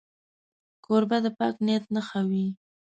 کوربه 0.85 1.17
د 1.25 1.27
پاک 1.39 1.55
زړه 1.65 1.77
نښه 1.95 2.21
وي. 2.29 2.45